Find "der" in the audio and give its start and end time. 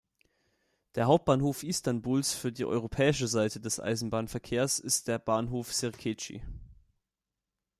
0.95-1.05, 5.07-5.19